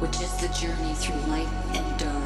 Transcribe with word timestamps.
which 0.00 0.20
is 0.20 0.36
the 0.38 0.48
journey 0.48 0.94
through 0.94 1.20
light 1.30 1.46
and 1.74 1.98
dark. 1.98 2.21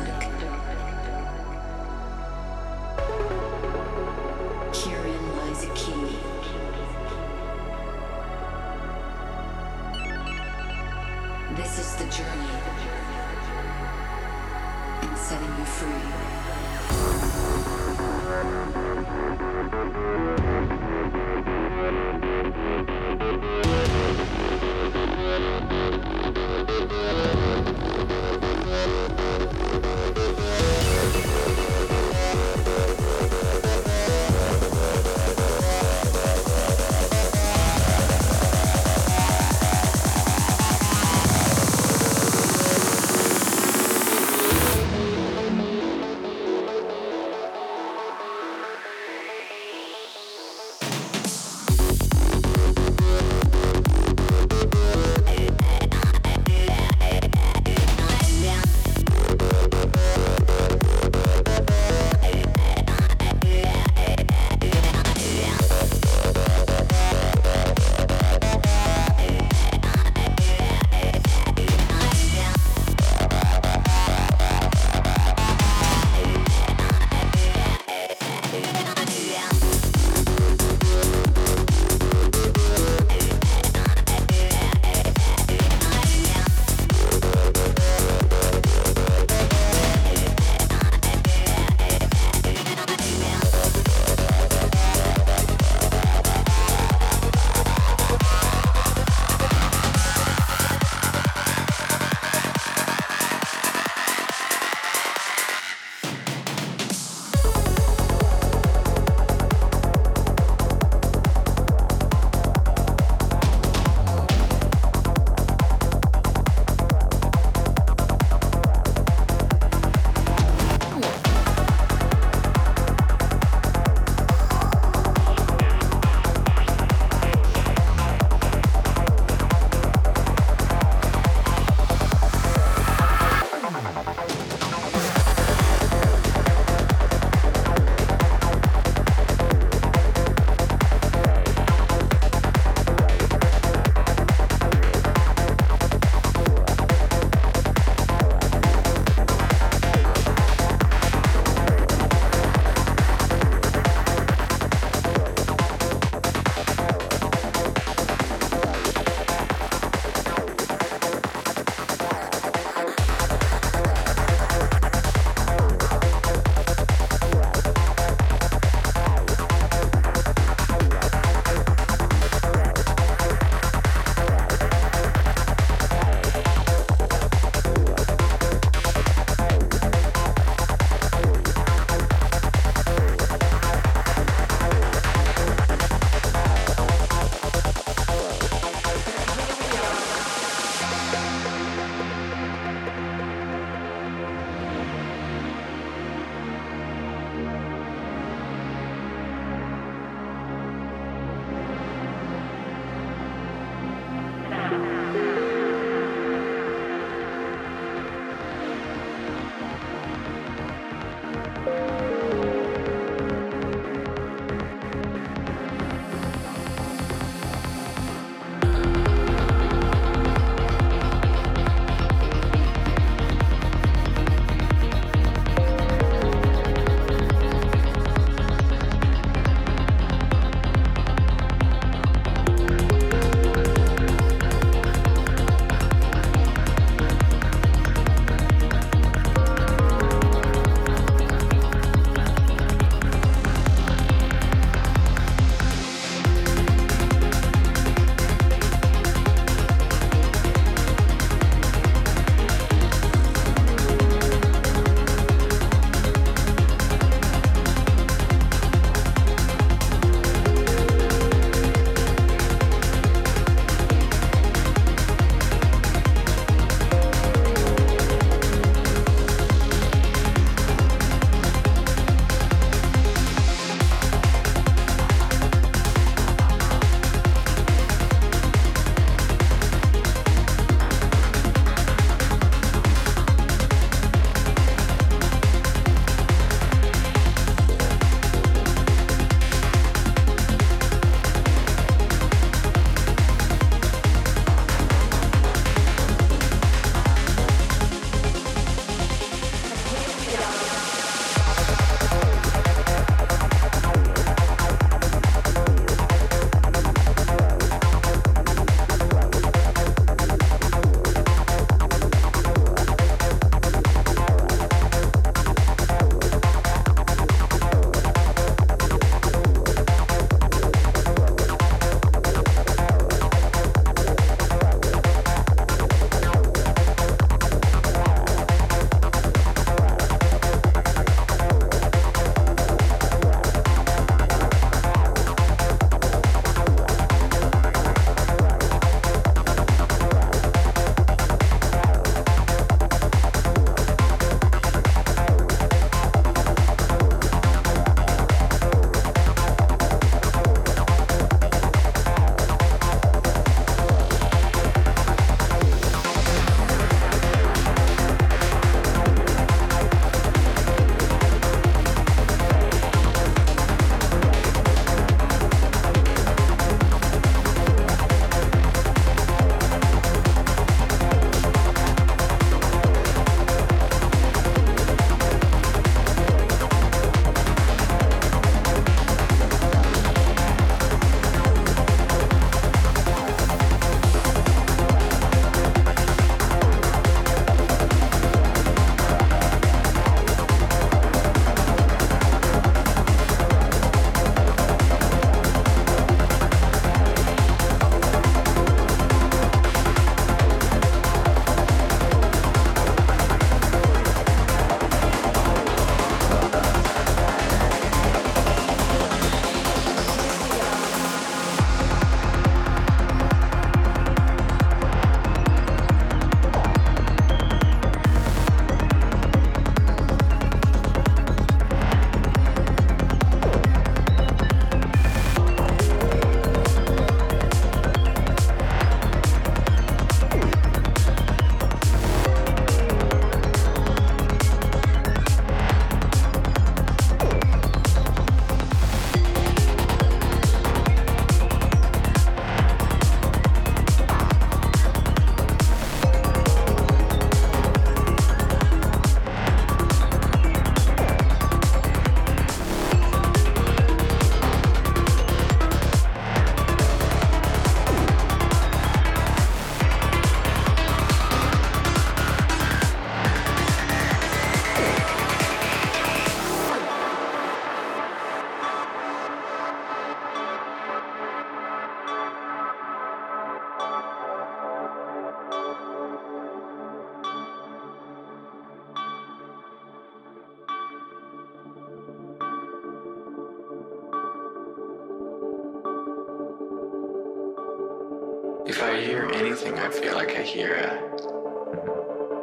I 488.81 489.01
hear 489.01 489.31
anything, 489.33 489.79
I 489.79 489.89
feel 489.89 490.15
like 490.15 490.37
I 490.37 490.43
hear 490.43 490.75
a, 490.75 491.01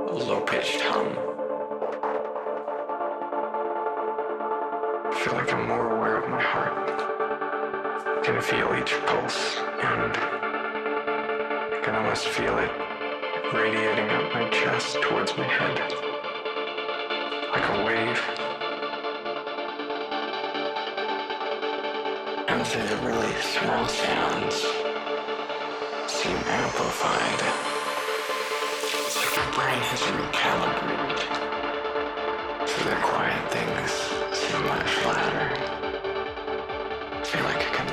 a 0.09 0.13
low 0.13 0.41
pitched 0.41 0.81
hum. 0.81 1.15
I 5.05 5.15
feel 5.23 5.33
like 5.33 5.53
I'm 5.53 5.67
more 5.67 5.95
aware 5.95 6.17
of 6.17 6.29
my 6.29 6.41
heart. 6.41 6.73
I 8.17 8.21
can 8.23 8.41
feel 8.41 8.75
each 8.81 8.93
pulse, 9.05 9.57
and 9.57 10.17
I 11.73 11.81
can 11.83 11.95
almost 11.95 12.27
feel 12.27 12.57
it 12.57 12.71
radiating 13.53 14.09
up 14.09 14.33
my 14.33 14.49
chest 14.49 15.01
towards 15.01 15.37
my 15.37 15.45
head. 15.45 15.79
Like 17.51 17.69
a 17.69 17.83
wave. 17.85 18.21
And 22.47 22.65
the 22.65 22.97
really 23.05 23.33
small 23.41 23.87
sounds 23.87 24.82
amplified. 26.73 27.41
It's 29.05 29.15
like 29.15 29.35
your 29.35 29.49
brain 29.53 29.81
has 29.91 30.01
recalibrated. 30.01 31.19
So 32.67 32.77
the 32.89 32.95
quiet 33.01 33.51
things 33.51 33.91
seem 34.35 34.61
much 34.65 35.05
louder. 35.05 35.49
I 37.11 37.23
feel 37.23 37.43
like 37.43 37.57
I 37.57 37.71
can 37.77 37.89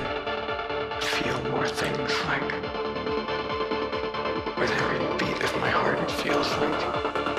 feel 1.03 1.39
more 1.51 1.69
things 1.69 2.13
like 2.27 2.51
with 4.59 4.71
every 4.71 4.99
beat 5.19 5.43
of 5.43 5.53
my 5.61 5.71
heart 5.71 5.99
it 5.99 6.11
feels 6.11 6.51
like 6.57 7.30